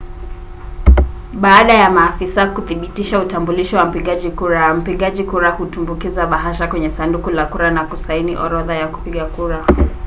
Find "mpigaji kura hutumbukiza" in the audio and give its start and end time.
4.73-6.25